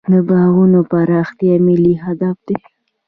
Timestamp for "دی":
2.47-2.57